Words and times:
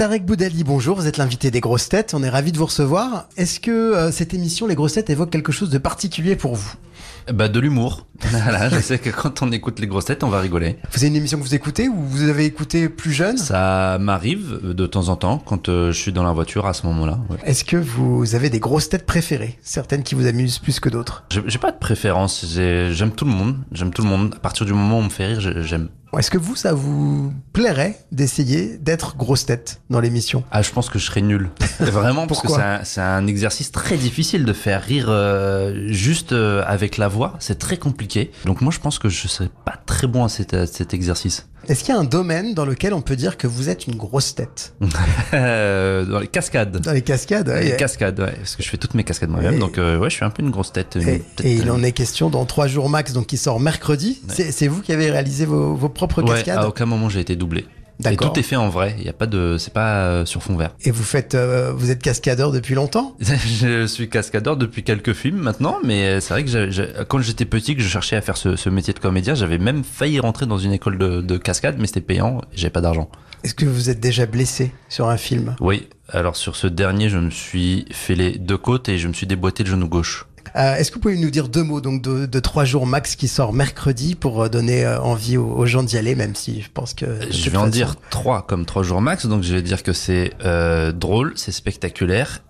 Tarek 0.00 0.24
Boudali, 0.24 0.64
bonjour, 0.64 0.96
vous 0.96 1.06
êtes 1.06 1.18
l'invité 1.18 1.50
des 1.50 1.60
grosses 1.60 1.90
têtes, 1.90 2.14
on 2.14 2.22
est 2.22 2.30
ravi 2.30 2.52
de 2.52 2.56
vous 2.56 2.64
recevoir. 2.64 3.28
Est-ce 3.36 3.60
que 3.60 3.70
euh, 3.70 4.10
cette 4.10 4.32
émission, 4.32 4.66
les 4.66 4.74
grosses 4.74 4.94
têtes, 4.94 5.10
évoque 5.10 5.28
quelque 5.28 5.52
chose 5.52 5.68
de 5.68 5.76
particulier 5.76 6.36
pour 6.36 6.54
vous? 6.54 6.72
Bah 7.30 7.48
de 7.48 7.60
l'humour. 7.60 8.06
Voilà, 8.30 8.70
je 8.70 8.80
sais 8.80 8.98
que 8.98 9.10
quand 9.10 9.42
on 9.42 9.52
écoute 9.52 9.78
les 9.78 9.86
grosses 9.86 10.06
têtes, 10.06 10.24
on 10.24 10.28
va 10.28 10.40
rigoler. 10.40 10.76
Vous 10.92 11.00
avez 11.00 11.08
une 11.08 11.16
émission 11.16 11.38
que 11.38 11.42
vous 11.42 11.54
écoutez 11.54 11.88
ou 11.88 11.96
vous 11.96 12.28
avez 12.30 12.46
écouté 12.46 12.88
plus 12.88 13.12
jeune? 13.12 13.36
Ça 13.36 13.98
m'arrive 14.00 14.60
de 14.62 14.86
temps 14.86 15.08
en 15.08 15.16
temps 15.16 15.36
quand 15.36 15.68
euh, 15.68 15.92
je 15.92 15.98
suis 15.98 16.12
dans 16.12 16.22
la 16.22 16.32
voiture 16.32 16.64
à 16.66 16.72
ce 16.72 16.86
moment-là. 16.86 17.18
Ouais. 17.28 17.36
Est-ce 17.44 17.64
que 17.64 17.76
vous 17.76 18.34
avez 18.34 18.48
des 18.48 18.58
grosses 18.58 18.88
têtes 18.88 19.04
préférées? 19.04 19.58
Certaines 19.62 20.02
qui 20.02 20.14
vous 20.14 20.26
amusent 20.26 20.58
plus 20.58 20.80
que 20.80 20.88
d'autres 20.88 21.24
J'ai 21.46 21.58
pas 21.58 21.72
de 21.72 21.78
préférence. 21.78 22.46
J'aime 22.46 23.12
tout 23.12 23.26
le 23.26 23.32
monde. 23.32 23.56
J'aime 23.72 23.90
tout 23.90 24.02
le 24.02 24.08
monde. 24.08 24.34
À 24.34 24.40
partir 24.40 24.64
du 24.64 24.72
moment 24.72 24.96
où 24.96 25.00
on 25.00 25.04
me 25.04 25.10
fait 25.10 25.26
rire, 25.26 25.62
j'aime. 25.62 25.88
Est-ce 26.18 26.30
que 26.30 26.38
vous, 26.38 26.56
ça 26.56 26.72
vous 26.72 27.32
plairait 27.52 27.98
d'essayer 28.10 28.78
d'être 28.78 29.16
grosse 29.16 29.46
tête 29.46 29.80
dans 29.90 30.00
l'émission? 30.00 30.42
Ah, 30.50 30.60
je 30.62 30.70
pense 30.70 30.90
que 30.90 30.98
je 30.98 31.06
serais 31.06 31.20
nul. 31.20 31.50
Vraiment, 31.80 32.26
parce 32.26 32.42
que 32.42 32.48
c'est 32.82 33.00
un, 33.00 33.16
un, 33.16 33.26
exercice 33.26 33.70
très 33.70 33.96
difficile 33.96 34.44
de 34.44 34.52
faire 34.52 34.82
rire 34.82 35.06
euh, 35.08 35.86
juste 35.88 36.32
euh, 36.32 36.62
avec 36.66 36.96
la 36.96 37.08
voix. 37.08 37.36
C'est 37.38 37.58
très 37.58 37.76
compliqué. 37.76 38.32
Donc 38.44 38.60
moi, 38.60 38.72
je 38.72 38.80
pense 38.80 38.98
que 38.98 39.08
je 39.08 39.28
serais 39.28 39.50
pas 39.64 39.74
très 39.86 40.08
bon 40.08 40.24
à 40.24 40.28
cet, 40.28 40.52
à 40.52 40.66
cet 40.66 40.94
exercice. 40.94 41.46
Est-ce 41.70 41.84
qu'il 41.84 41.94
y 41.94 41.96
a 41.96 42.00
un 42.00 42.04
domaine 42.04 42.52
dans 42.52 42.64
lequel 42.64 42.92
on 42.92 43.00
peut 43.00 43.14
dire 43.14 43.36
que 43.36 43.46
vous 43.46 43.68
êtes 43.68 43.86
une 43.86 43.94
grosse 43.94 44.34
tête 44.34 44.74
euh, 45.34 46.04
Dans 46.04 46.18
les 46.18 46.26
cascades. 46.26 46.78
Dans 46.78 46.90
les 46.90 47.02
cascades, 47.02 47.48
ouais. 47.48 47.62
Les 47.62 47.76
cascades, 47.76 48.18
ouais. 48.18 48.32
Parce 48.32 48.56
que 48.56 48.64
je 48.64 48.68
fais 48.68 48.76
toutes 48.76 48.94
mes 48.94 49.04
cascades 49.04 49.30
moi-même. 49.30 49.60
Donc, 49.60 49.78
euh, 49.78 49.96
ouais, 49.96 50.10
je 50.10 50.16
suis 50.16 50.24
un 50.24 50.30
peu 50.30 50.42
une 50.42 50.50
grosse 50.50 50.72
tête. 50.72 50.98
Une 51.00 51.08
et, 51.08 51.20
tête 51.20 51.46
et, 51.46 51.54
il 51.54 51.70
en 51.70 51.80
est 51.84 51.92
question 51.92 52.28
dans 52.28 52.44
trois 52.44 52.66
jours 52.66 52.88
max, 52.88 53.12
donc 53.12 53.28
qui 53.28 53.36
sort 53.36 53.60
mercredi. 53.60 54.20
Ouais. 54.28 54.50
C'est 54.50 54.66
vous 54.66 54.82
qui 54.82 54.92
avez 54.92 55.12
réalisé 55.12 55.44
vos, 55.44 55.76
vos 55.76 55.88
propres 55.88 56.22
cascades 56.22 56.58
À 56.58 56.66
aucun 56.66 56.86
moment 56.86 57.08
j'ai 57.08 57.20
été 57.20 57.36
doublé. 57.36 57.64
Et 58.08 58.16
tout 58.16 58.38
est 58.38 58.42
fait 58.42 58.56
en 58.56 58.68
vrai. 58.68 58.94
Il 58.98 59.04
y 59.04 59.08
a 59.08 59.12
pas 59.12 59.26
de, 59.26 59.56
c'est 59.58 59.72
pas 59.72 60.04
euh, 60.04 60.24
sur 60.24 60.42
fond 60.42 60.56
vert. 60.56 60.74
Et 60.84 60.90
vous 60.90 61.02
faites, 61.02 61.34
euh, 61.34 61.72
vous 61.74 61.90
êtes 61.90 62.02
cascadeur 62.02 62.52
depuis 62.52 62.74
longtemps? 62.74 63.16
Je 63.20 63.86
suis 63.86 64.08
cascadeur 64.08 64.56
depuis 64.56 64.82
quelques 64.82 65.12
films 65.12 65.38
maintenant, 65.38 65.78
mais 65.84 66.20
c'est 66.20 66.34
vrai 66.34 66.44
que 66.44 67.02
quand 67.04 67.20
j'étais 67.20 67.44
petit, 67.44 67.76
que 67.76 67.82
je 67.82 67.88
cherchais 67.88 68.16
à 68.16 68.20
faire 68.20 68.36
ce, 68.36 68.56
ce 68.56 68.68
métier 68.68 68.94
de 68.94 68.98
comédien, 68.98 69.34
j'avais 69.34 69.58
même 69.58 69.84
failli 69.84 70.20
rentrer 70.20 70.46
dans 70.46 70.58
une 70.58 70.72
école 70.72 70.98
de, 70.98 71.20
de 71.20 71.36
cascade, 71.36 71.76
mais 71.78 71.86
c'était 71.86 72.00
payant. 72.00 72.40
J'avais 72.54 72.70
pas 72.70 72.80
d'argent. 72.80 73.10
Est-ce 73.42 73.54
que 73.54 73.64
vous 73.64 73.88
êtes 73.88 74.00
déjà 74.00 74.26
blessé 74.26 74.72
sur 74.88 75.08
un 75.08 75.16
film? 75.16 75.56
Oui. 75.60 75.88
Alors 76.08 76.36
sur 76.36 76.56
ce 76.56 76.66
dernier, 76.66 77.08
je 77.08 77.18
me 77.18 77.30
suis 77.30 77.86
fait 77.92 78.14
les 78.14 78.32
deux 78.38 78.58
côtes 78.58 78.88
et 78.88 78.98
je 78.98 79.08
me 79.08 79.12
suis 79.12 79.26
déboîté 79.26 79.62
le 79.64 79.70
genou 79.70 79.88
gauche. 79.88 80.26
Euh, 80.56 80.74
Est-ce 80.76 80.90
que 80.90 80.96
vous 80.96 81.00
pouvez 81.00 81.16
nous 81.16 81.30
dire 81.30 81.48
deux 81.48 81.62
mots 81.62 81.80
donc 81.80 82.02
de, 82.02 82.26
de 82.26 82.40
trois 82.40 82.64
jours 82.64 82.86
max 82.86 83.16
qui 83.16 83.28
sort 83.28 83.52
mercredi 83.52 84.14
pour 84.14 84.48
donner 84.50 84.84
euh, 84.84 85.00
envie 85.00 85.36
aux, 85.36 85.46
aux 85.46 85.66
gens 85.66 85.82
d'y 85.82 85.96
aller, 85.96 86.14
même 86.14 86.34
si 86.34 86.60
je 86.62 86.68
pense 86.72 86.94
que 86.94 87.06
je 87.30 87.50
vais 87.50 87.56
en 87.56 87.66
dire 87.68 87.96
trois 88.10 88.46
comme 88.46 88.66
trois 88.66 88.82
jours 88.82 89.00
max. 89.00 89.26
Donc 89.26 89.42
je 89.42 89.54
vais 89.54 89.62
dire 89.62 89.82
que 89.82 89.92
c'est 89.92 90.32
euh, 90.44 90.92
drôle, 90.92 91.32
c'est 91.36 91.52
spectaculaire 91.52 92.42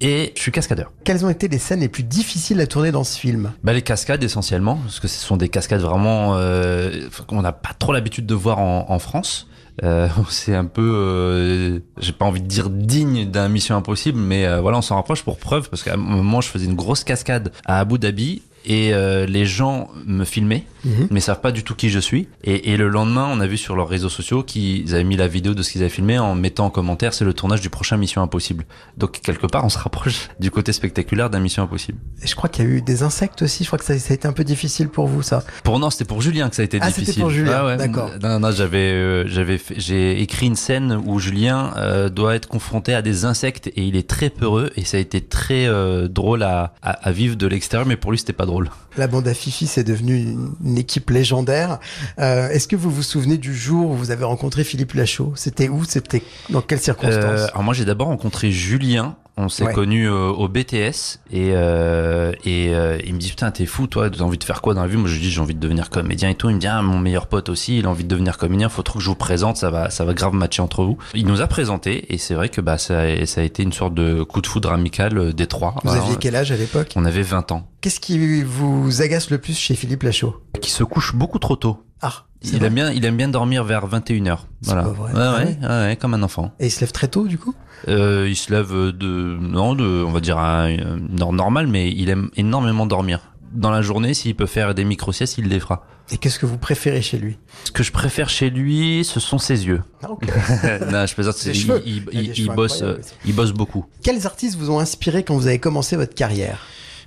et 0.00 0.32
je 0.36 0.40
suis 0.40 0.52
cascadeur. 0.52 0.92
Quelles 1.04 1.24
ont 1.24 1.30
été 1.30 1.48
les 1.48 1.58
scènes 1.58 1.80
les 1.80 1.88
plus 1.88 2.04
difficiles 2.04 2.60
à 2.60 2.66
tourner 2.66 2.92
dans 2.92 3.04
ce 3.04 3.18
film? 3.18 3.52
Bah, 3.64 3.72
Les 3.72 3.82
cascades 3.82 4.22
essentiellement, 4.22 4.76
parce 4.76 5.00
que 5.00 5.08
ce 5.08 5.18
sont 5.24 5.36
des 5.36 5.48
cascades 5.48 5.80
vraiment 5.80 6.36
euh, 6.36 7.08
qu'on 7.26 7.42
n'a 7.42 7.52
pas 7.52 7.74
trop 7.78 7.92
l'habitude 7.92 8.26
de 8.26 8.34
voir 8.34 8.58
en, 8.58 8.86
en 8.88 8.98
France. 8.98 9.48
Euh, 9.84 10.08
c'est 10.30 10.54
un 10.54 10.64
peu, 10.64 10.92
euh, 10.94 11.78
j'ai 11.98 12.12
pas 12.12 12.24
envie 12.24 12.40
de 12.42 12.46
dire 12.46 12.70
digne 12.70 13.30
d'un 13.30 13.48
Mission 13.48 13.76
Impossible, 13.76 14.18
mais 14.18 14.46
euh, 14.46 14.60
voilà, 14.60 14.78
on 14.78 14.82
s'en 14.82 14.96
rapproche 14.96 15.22
pour 15.22 15.38
preuve, 15.38 15.68
parce 15.70 15.82
qu'à 15.82 15.94
un 15.94 15.98
moment, 15.98 16.40
je 16.40 16.48
faisais 16.48 16.66
une 16.66 16.76
grosse 16.76 17.04
cascade 17.04 17.52
à 17.64 17.80
Abu 17.80 17.98
Dhabi 17.98 18.42
et 18.68 18.92
euh, 18.92 19.24
les 19.26 19.46
gens 19.46 19.88
me 20.06 20.24
filmaient, 20.24 20.64
mm 20.84 20.90
-hmm. 20.90 21.06
mais 21.10 21.20
savent 21.20 21.40
pas 21.40 21.52
du 21.52 21.64
tout 21.64 21.74
qui 21.74 21.88
je 21.88 21.98
suis. 21.98 22.28
Et, 22.44 22.72
et, 22.72 22.76
le 22.76 22.88
lendemain, 22.88 23.26
on 23.32 23.40
a 23.40 23.46
vu 23.46 23.56
sur 23.56 23.74
leurs 23.74 23.88
réseaux 23.88 24.10
sociaux 24.10 24.42
qu'ils 24.42 24.94
avaient 24.94 25.08
mis 25.12 25.16
la 25.16 25.26
vidéo 25.26 25.54
de 25.54 25.62
ce 25.62 25.70
qu'ils 25.72 25.80
avaient 25.80 25.96
filmé 26.00 26.18
en 26.18 26.34
mettant 26.34 26.66
en 26.66 26.70
commentaire 26.70 27.14
c'est 27.14 27.24
le 27.24 27.32
tournage 27.32 27.62
du 27.62 27.70
prochain 27.70 27.96
Mission 27.96 28.20
Impossible. 28.22 28.64
Donc 28.96 29.20
quelque 29.22 29.46
part, 29.46 29.64
on 29.64 29.70
se 29.70 29.78
rapproche 29.78 30.28
du 30.40 30.50
côté 30.50 30.72
spectaculaire 30.72 31.30
d'un 31.30 31.40
Mission 31.40 31.62
Impossible. 31.64 31.98
Et 32.22 32.26
je 32.26 32.34
crois 32.38 32.50
qu'il 32.50 32.64
y 32.64 32.68
a 32.68 32.70
eu 32.70 32.82
des 32.82 33.02
insectes 33.02 33.40
aussi. 33.42 33.64
Je 33.64 33.68
crois 33.70 33.78
que 33.78 33.84
ça, 33.84 33.98
ça, 33.98 34.12
a 34.12 34.14
été 34.14 34.28
un 34.28 34.36
peu 34.40 34.44
difficile 34.44 34.88
pour 34.88 35.06
vous, 35.06 35.22
ça. 35.22 35.42
Pour 35.64 35.78
non, 35.78 35.88
c'était 35.90 36.04
pour 36.12 36.20
Julien 36.20 36.48
que 36.50 36.56
ça 36.56 36.62
a 36.62 36.66
été 36.66 36.78
ah, 36.80 36.86
difficile. 36.88 37.06
c'était 37.06 37.20
pour 37.20 37.30
Julien. 37.30 37.56
Ah 37.60 37.66
ouais. 37.66 37.76
D'accord. 37.78 38.10
Non, 38.22 38.38
non, 38.38 38.50
j'avais, 38.50 38.92
euh, 38.92 39.26
j'avais, 39.26 39.58
j'ai 39.76 40.20
écrit 40.20 40.46
une 40.46 40.60
scène 40.66 41.00
où 41.06 41.18
Julien 41.18 41.72
euh, 41.76 42.08
doit 42.18 42.34
être 42.34 42.48
confronté 42.48 42.90
à 42.94 43.02
des 43.02 43.24
insectes 43.24 43.68
et 43.68 43.82
il 43.90 43.96
est 43.96 44.08
très 44.08 44.30
peureux 44.30 44.70
et 44.76 44.84
ça 44.84 44.98
a 44.98 45.00
été 45.00 45.20
très 45.20 45.68
drôle 46.08 46.42
à, 46.42 46.74
à, 46.82 46.90
à 46.90 47.10
vivre 47.12 47.36
de 47.36 47.46
l'extérieur, 47.46 47.86
mais 47.86 47.96
pour 47.96 48.10
lui, 48.10 48.18
c'était 48.18 48.32
pas 48.32 48.46
drôle. 48.46 48.57
La 48.96 49.06
bande 49.06 49.28
à 49.28 49.34
Fifi, 49.34 49.66
c'est 49.66 49.84
devenu 49.84 50.16
une, 50.16 50.50
une, 50.64 50.78
équipe 50.78 51.10
légendaire. 51.10 51.78
Euh, 52.18 52.48
Est-ce 52.48 52.66
que 52.66 52.76
vous 52.76 52.90
vous 52.90 53.02
souvenez 53.02 53.38
du 53.38 53.54
jour 53.54 53.90
où 53.90 53.94
vous 53.94 54.10
avez 54.10 54.24
rencontré 54.24 54.64
Philippe 54.64 54.94
Lachaud? 54.94 55.32
C'était 55.36 55.68
où? 55.68 55.84
C'était 55.84 56.22
dans 56.50 56.62
quelles 56.62 56.80
circonstances? 56.80 57.40
Euh, 57.40 57.46
Alors 57.48 57.62
moi, 57.62 57.74
j'ai 57.74 57.84
d'abord 57.84 58.08
rencontré 58.08 58.50
Julien. 58.50 59.16
On 59.40 59.48
s'est 59.48 59.64
ouais. 59.64 59.72
connus 59.72 60.08
euh, 60.10 60.30
au 60.30 60.48
BTS 60.48 61.20
et, 61.30 61.52
euh, 61.54 62.32
et 62.44 62.74
euh, 62.74 62.98
il 63.06 63.14
me 63.14 63.18
dit 63.20 63.30
putain 63.30 63.52
t'es 63.52 63.66
fou 63.66 63.86
toi 63.86 64.10
t'as 64.10 64.24
envie 64.24 64.36
de 64.36 64.42
faire 64.42 64.60
quoi 64.60 64.74
dans 64.74 64.82
la 64.82 64.88
vie? 64.88 64.96
Moi 64.96 65.08
je 65.08 65.14
lui 65.14 65.20
dis 65.20 65.30
j'ai 65.30 65.40
envie 65.40 65.54
de 65.54 65.60
devenir 65.60 65.90
comédien 65.90 66.28
et 66.30 66.34
tout. 66.34 66.50
Il 66.50 66.56
me 66.56 66.60
dit 66.60 66.66
ah, 66.66 66.82
mon 66.82 66.98
meilleur 66.98 67.28
pote 67.28 67.48
aussi 67.48 67.78
il 67.78 67.86
a 67.86 67.88
envie 67.88 68.02
de 68.02 68.08
devenir 68.08 68.36
comédien. 68.36 68.68
Faut 68.68 68.82
trop 68.82 68.98
que 68.98 69.04
je 69.04 69.08
vous 69.08 69.14
présente 69.14 69.56
ça 69.56 69.70
va 69.70 69.90
ça 69.90 70.04
va 70.04 70.12
grave 70.12 70.34
matcher 70.34 70.60
entre 70.60 70.82
vous. 70.82 70.98
Il 71.14 71.26
nous 71.26 71.40
a 71.40 71.46
présenté 71.46 72.12
et 72.12 72.18
c'est 72.18 72.34
vrai 72.34 72.48
que 72.48 72.60
bah 72.60 72.78
ça, 72.78 73.00
a, 73.02 73.26
ça 73.26 73.40
a 73.40 73.44
été 73.44 73.62
une 73.62 73.72
sorte 73.72 73.94
de 73.94 74.24
coup 74.24 74.40
de 74.40 74.46
foudre 74.48 74.72
amical 74.72 75.32
des 75.32 75.46
trois. 75.46 75.76
Vous 75.84 75.90
Alors, 75.90 76.04
aviez 76.06 76.16
quel 76.18 76.34
âge 76.34 76.50
à 76.50 76.56
l'époque? 76.56 76.92
on 76.96 77.04
avait 77.04 77.22
20 77.22 77.52
ans. 77.52 77.68
Qu'est-ce 77.80 78.00
qui 78.00 78.42
vous 78.42 79.02
agace 79.02 79.30
le 79.30 79.38
plus 79.38 79.56
chez 79.56 79.76
Philippe 79.76 80.02
Lachaud? 80.02 80.34
Qui 80.60 80.72
se 80.72 80.82
couche 80.82 81.14
beaucoup 81.14 81.38
trop 81.38 81.54
tôt 81.54 81.78
ah 82.02 82.24
il 82.42 82.62
aime 82.62 82.74
bien, 82.74 82.92
il 82.92 83.04
aime 83.04 83.16
bien 83.16 83.28
dormir 83.28 83.64
vers 83.64 83.88
21h. 83.88 84.38
Voilà. 84.62 84.82
Pas 84.82 84.88
vrai. 84.90 85.12
Ah 85.16 85.36
ouais, 85.38 85.58
ouais, 85.60 85.68
ouais, 85.68 85.96
comme 86.00 86.14
un 86.14 86.22
enfant. 86.22 86.52
Et 86.60 86.66
il 86.66 86.70
se 86.70 86.80
lève 86.80 86.92
très 86.92 87.08
tôt, 87.08 87.26
du 87.26 87.36
coup? 87.36 87.52
Euh, 87.88 88.26
Il 88.28 88.36
se 88.36 88.52
lève 88.52 88.70
de, 88.72 89.36
non, 89.40 89.74
de, 89.74 90.04
on 90.06 90.12
va 90.12 90.20
dire 90.20 90.38
un, 90.38 90.68
une 90.68 91.20
heure 91.20 91.32
normale, 91.32 91.66
mais 91.66 91.90
il 91.90 92.08
aime 92.10 92.30
énormément 92.36 92.86
dormir. 92.86 93.32
Dans 93.52 93.70
la 93.70 93.82
journée, 93.82 94.14
s'il 94.14 94.36
peut 94.36 94.46
faire 94.46 94.74
des 94.74 94.84
micro-siestes, 94.84 95.38
il 95.38 95.48
les 95.48 95.58
fera. 95.58 95.84
Et 96.10 96.16
qu'est-ce 96.18 96.38
que 96.38 96.46
vous 96.46 96.58
préférez 96.58 97.02
chez 97.02 97.18
lui? 97.18 97.38
Ce 97.64 97.70
que 97.72 97.82
je 97.82 97.90
préfère 97.92 98.28
chez 98.28 98.50
lui, 98.50 99.04
ce 99.04 99.20
sont 99.20 99.38
ses 99.38 99.66
yeux. 99.66 99.82
Ah, 100.02 100.10
okay. 100.12 100.26
non, 100.92 101.06
je 101.06 101.14
plaisante. 101.14 101.44
Il, 101.44 101.52
il, 101.84 102.04
il, 102.12 102.38
il 102.38 102.50
bosse, 102.50 102.84
il 103.26 103.34
bosse 103.34 103.52
beaucoup. 103.52 103.84
Quels 104.02 104.26
artistes 104.26 104.56
vous 104.56 104.70
ont 104.70 104.78
inspiré 104.78 105.22
quand 105.24 105.34
vous 105.34 105.46
avez 105.48 105.58
commencé 105.58 105.96
votre 105.96 106.14
carrière? 106.14 106.66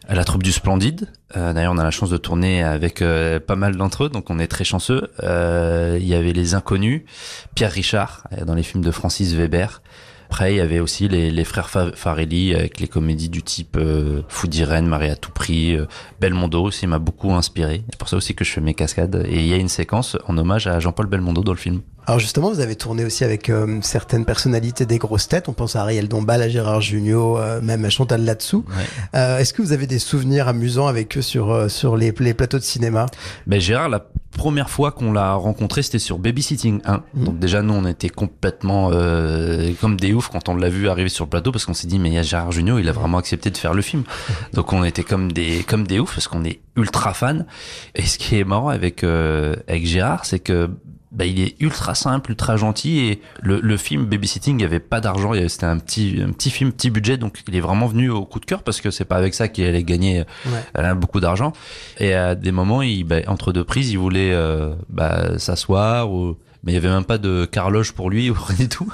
La 0.09 0.23
troupe 0.23 0.43
du 0.43 0.51
Splendide. 0.51 1.07
Euh, 1.37 1.53
D'ailleurs, 1.53 1.73
on 1.73 1.77
a 1.77 1.83
la 1.83 1.91
chance 1.91 2.09
de 2.09 2.17
tourner 2.17 2.63
avec 2.63 3.01
euh, 3.01 3.39
pas 3.39 3.55
mal 3.55 3.75
d'entre 3.75 4.05
eux, 4.05 4.09
donc 4.09 4.29
on 4.29 4.39
est 4.39 4.47
très 4.47 4.63
chanceux. 4.63 5.11
Euh, 5.23 5.97
il 5.99 6.07
y 6.07 6.15
avait 6.15 6.33
les 6.33 6.53
Inconnus, 6.53 7.03
Pierre 7.55 7.71
Richard 7.71 8.27
dans 8.45 8.55
les 8.55 8.63
films 8.63 8.83
de 8.83 8.91
Francis 8.91 9.33
Weber. 9.33 9.81
Après, 10.31 10.53
il 10.53 10.57
y 10.57 10.61
avait 10.61 10.79
aussi 10.79 11.09
les, 11.09 11.29
les 11.29 11.43
frères 11.43 11.69
Farelli 11.93 12.55
avec 12.55 12.79
les 12.79 12.87
comédies 12.87 13.27
du 13.27 13.43
type 13.43 13.75
euh, 13.77 14.21
Fou 14.29 14.47
d'Irène, 14.47 14.87
Marie 14.87 15.09
à 15.09 15.17
tout 15.17 15.29
prix, 15.29 15.75
euh, 15.75 15.87
Belmondo 16.21 16.63
aussi 16.63 16.87
m'a 16.87 16.99
beaucoup 16.99 17.33
inspiré. 17.33 17.83
C'est 17.89 17.99
pour 17.99 18.07
ça 18.07 18.15
aussi 18.15 18.33
que 18.33 18.45
je 18.45 18.51
fais 18.53 18.61
mes 18.61 18.73
cascades. 18.73 19.25
Et 19.29 19.41
il 19.41 19.47
y 19.47 19.53
a 19.53 19.57
une 19.57 19.67
séquence 19.67 20.17
en 20.29 20.37
hommage 20.37 20.67
à 20.67 20.79
Jean-Paul 20.79 21.07
Belmondo 21.07 21.43
dans 21.43 21.51
le 21.51 21.57
film. 21.57 21.81
Alors 22.07 22.19
justement, 22.19 22.49
vous 22.49 22.61
avez 22.61 22.75
tourné 22.75 23.05
aussi 23.05 23.23
avec 23.23 23.49
euh, 23.49 23.79
certaines 23.81 24.25
personnalités 24.25 24.85
des 24.85 24.97
grosses 24.97 25.27
têtes. 25.27 25.49
On 25.49 25.53
pense 25.53 25.75
à 25.75 25.81
Ariel 25.81 26.07
Dombal, 26.07 26.41
à 26.41 26.49
Gérard 26.49 26.81
Jugnot, 26.81 27.37
euh, 27.37 27.61
même 27.61 27.85
à 27.85 27.89
Chantal 27.89 28.25
là-dessous. 28.25 28.65
Ouais. 28.69 28.83
Euh, 29.15 29.37
Est-ce 29.37 29.53
que 29.53 29.61
vous 29.61 29.71
avez 29.71 29.85
des 29.85 29.99
souvenirs 29.99 30.47
amusants 30.47 30.87
avec 30.87 31.17
eux 31.17 31.21
sur 31.21 31.51
euh, 31.51 31.67
sur 31.67 31.97
les, 31.97 32.11
les, 32.19 32.33
plateaux 32.33 32.57
de 32.57 32.63
cinéma? 32.63 33.05
Ben 33.45 33.59
Gérard, 33.61 33.89
la 33.89 34.03
première 34.31 34.69
fois 34.69 34.91
qu'on 34.91 35.11
l'a 35.11 35.33
rencontré, 35.33 35.83
c'était 35.83 35.99
sur 35.99 36.17
Babysitting 36.19 36.81
1. 36.85 37.03
Mmh. 37.13 37.23
Donc 37.23 37.39
déjà, 37.39 37.61
nous, 37.61 37.73
on 37.73 37.85
était 37.85 38.09
complètement 38.09 38.89
euh, 38.91 39.71
comme 39.79 39.97
des 39.97 40.13
oufs 40.13 40.29
quand 40.29 40.49
on 40.49 40.55
l'a 40.55 40.69
vu 40.69 40.89
arriver 40.89 41.09
sur 41.09 41.25
le 41.25 41.29
plateau 41.29 41.51
parce 41.51 41.65
qu'on 41.65 41.73
s'est 41.73 41.87
dit, 41.87 41.99
mais 41.99 42.09
il 42.09 42.13
y 42.13 42.17
a 42.17 42.23
Gérard 42.23 42.51
Jugnot, 42.51 42.79
il 42.79 42.89
a 42.89 42.91
vraiment 42.91 43.17
accepté 43.17 43.49
de 43.49 43.57
faire 43.57 43.73
le 43.73 43.81
film. 43.81 44.03
Donc 44.53 44.73
on 44.73 44.83
était 44.83 45.03
comme 45.03 45.31
des 45.31 45.63
comme 45.63 45.85
des 45.85 45.99
oufs 45.99 46.13
parce 46.13 46.27
qu'on 46.27 46.43
est 46.43 46.61
ultra 46.75 47.13
fan. 47.13 47.45
Et 47.95 48.03
ce 48.03 48.17
qui 48.17 48.37
est 48.37 48.43
marrant 48.43 48.69
avec 48.69 49.03
euh, 49.03 49.55
avec 49.67 49.85
Gérard, 49.85 50.25
c'est 50.25 50.39
que 50.39 50.69
bah, 51.11 51.25
il 51.25 51.39
est 51.39 51.55
ultra 51.59 51.93
simple, 51.93 52.31
ultra 52.31 52.55
gentil 52.55 52.99
et 52.99 53.21
le, 53.41 53.59
le 53.59 53.77
film 53.77 54.05
Babysitting, 54.05 54.55
il 54.55 54.57
n'y 54.57 54.63
avait 54.63 54.79
pas 54.79 55.01
d'argent, 55.01 55.33
c'était 55.47 55.65
un 55.65 55.77
petit, 55.77 56.21
un 56.25 56.31
petit 56.31 56.49
film, 56.49 56.71
petit 56.71 56.89
budget, 56.89 57.17
donc 57.17 57.43
il 57.47 57.55
est 57.55 57.59
vraiment 57.59 57.87
venu 57.87 58.09
au 58.09 58.25
coup 58.25 58.39
de 58.39 58.45
cœur 58.45 58.63
parce 58.63 58.79
que 58.79 58.91
c'est 58.91 59.05
pas 59.05 59.17
avec 59.17 59.33
ça 59.33 59.47
qu'il 59.47 59.65
allait 59.65 59.83
gagner 59.83 60.23
ouais. 60.45 60.93
beaucoup 60.95 61.19
d'argent. 61.19 61.53
Et 61.99 62.13
à 62.13 62.35
des 62.35 62.51
moments, 62.51 62.81
il, 62.81 63.03
bah, 63.03 63.17
entre 63.27 63.51
deux 63.51 63.63
prises, 63.63 63.91
il 63.91 63.97
voulait 63.97 64.31
euh, 64.31 64.73
bah, 64.89 65.37
s'asseoir 65.37 66.11
ou 66.11 66.37
mais 66.63 66.71
il 66.71 66.75
y 66.75 66.77
avait 66.77 66.89
même 66.89 67.05
pas 67.05 67.17
de 67.17 67.45
carloge 67.45 67.91
pour 67.93 68.09
lui 68.09 68.29
ou 68.31 68.33
rien 68.35 68.57
du 68.57 68.69
tout. 68.69 68.91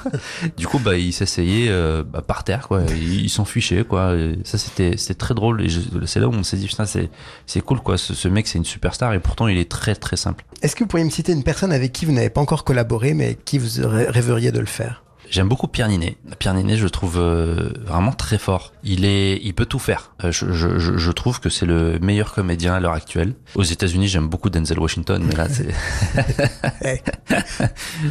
du 0.58 0.68
coup, 0.68 0.80
bah, 0.80 0.98
il 0.98 1.12
s'essayait 1.14 1.68
euh, 1.69 2.04
bah, 2.04 2.22
par 2.22 2.44
terre, 2.44 2.68
quoi. 2.68 2.84
Il, 2.90 3.22
il 3.25 3.30
s'en 3.30 3.46
fichait, 3.46 3.84
quoi. 3.84 4.14
Ça, 4.44 4.58
c'était 4.58 4.96
c'était 4.98 5.14
très 5.16 5.34
drôle. 5.34 5.64
Et 5.66 5.68
c'est 6.06 6.19
là 6.19 6.28
où 6.28 6.34
on 6.34 6.44
s'est 6.44 6.58
dit, 6.58 6.68
putain, 6.68 6.86
c'est 6.86 7.10
c'est 7.46 7.62
cool, 7.62 7.80
quoi. 7.81 7.98
Ce, 7.98 8.14
ce 8.14 8.28
mec, 8.28 8.48
c'est 8.48 8.58
une 8.58 8.66
superstar 8.66 9.14
et 9.14 9.19
pourtant, 9.19 9.48
il 9.48 9.58
est 9.58 9.69
très 9.69 9.96
très 9.96 10.16
simple. 10.18 10.46
Est-ce 10.62 10.75
que 10.75 10.84
vous 10.84 10.88
pourriez 10.88 11.06
me 11.06 11.10
citer 11.12 11.31
une 11.34 11.44
personne 11.44 11.72
avec 11.72 11.94
qui 11.94 12.06
vous 12.06 12.12
n'avez 12.14 12.30
pas 12.30 12.42
encore 12.42 12.64
collaboré, 12.64 13.14
mais 13.14 13.38
qui 13.46 13.58
vous 13.58 13.68
rê- 13.81 14.10
rêveriez 14.10 14.52
de 14.52 14.60
le 14.60 14.66
faire? 14.66 15.04
J'aime 15.29 15.47
beaucoup 15.50 15.68
Pierre 15.68 15.88
Ninet. 15.89 16.15
Pierre 16.39 16.53
Ninet, 16.53 16.77
je 16.77 16.83
le 16.85 16.89
trouve 16.89 17.18
euh, 17.18 17.69
vraiment 17.85 18.12
très 18.13 18.38
fort. 18.38 18.71
Il 18.83 19.03
est, 19.06 19.39
il 19.44 19.53
peut 19.53 19.65
tout 19.65 19.79
faire. 19.79 20.12
Euh, 20.24 20.31
je, 20.31 20.53
je, 20.53 20.79
je- 20.79 20.97
je 20.97 21.12
trouve 21.12 21.39
que 21.41 21.50
c'est 21.50 21.65
le 21.65 22.00
meilleur 22.00 22.33
comédien 22.33 22.74
à 22.75 22.79
l'heure 22.79 22.94
actuelle. 22.94 23.33
Aux 23.56 23.63
États-Unis, 23.63 24.07
j'aime 24.07 24.27
beaucoup 24.27 24.50
Denzel 24.50 24.79
Washington, 24.79 25.21
mais 25.27 25.35
là, 25.35 25.47
c'est 25.50 25.68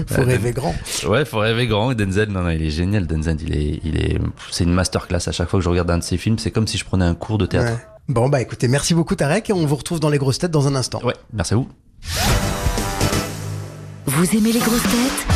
Faut 0.08 0.22
rêver 0.24 0.52
grand. 0.52 0.74
ouais, 1.08 1.24
faut 1.24 1.38
rêver 1.38 1.66
grand. 1.66 1.90
Et 1.90 1.94
Denzel, 1.94 2.28
non, 2.30 2.42
non, 2.42 2.50
il 2.50 2.62
est 2.62 2.70
génial. 2.70 3.06
Denzel, 3.06 3.38
il 3.42 3.56
est, 3.56 3.80
il 3.84 3.96
est, 3.96 4.18
c'est 4.50 4.64
une 4.64 4.72
masterclass. 4.74 5.20
À 5.26 5.32
chaque 5.32 5.48
fois 5.48 5.58
que 5.58 5.64
je 5.64 5.68
regarde 5.70 5.90
un 5.90 5.98
de 5.98 6.04
ses 6.04 6.18
films, 6.18 6.38
c'est 6.38 6.50
comme 6.50 6.66
si 6.66 6.76
je 6.78 6.84
prenais 6.84 7.04
un 7.06 7.14
cours 7.14 7.38
de 7.38 7.46
théâtre. 7.46 7.72
Ouais. 7.72 7.86
Bon, 8.08 8.28
bah 8.28 8.40
écoutez, 8.40 8.68
merci 8.68 8.94
beaucoup 8.94 9.16
Tarek 9.16 9.50
et 9.50 9.52
on 9.52 9.66
vous 9.66 9.74
retrouve 9.76 9.98
dans 10.00 10.10
les 10.10 10.18
grosses 10.18 10.38
têtes 10.38 10.52
dans 10.52 10.68
un 10.68 10.74
instant. 10.76 11.00
Ouais, 11.02 11.14
merci 11.32 11.54
à 11.54 11.56
vous. 11.56 11.68
Vous 14.06 14.36
aimez 14.36 14.52
les 14.52 14.60
grosses 14.60 14.82
têtes? 14.82 15.35